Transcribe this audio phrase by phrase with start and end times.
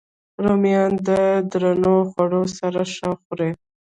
[0.43, 1.09] رومیان د
[1.51, 3.51] درنو خوړو سره ښه خوري